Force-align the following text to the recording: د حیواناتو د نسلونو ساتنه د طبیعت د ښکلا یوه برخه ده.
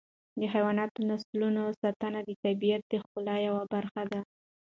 د 0.39 0.41
حیواناتو 0.53 0.97
د 1.03 1.07
نسلونو 1.11 1.63
ساتنه 1.81 2.19
د 2.23 2.29
طبیعت 2.43 2.81
د 2.87 2.93
ښکلا 3.03 3.35
یوه 3.47 3.63
برخه 3.73 4.01
ده. 4.11 4.19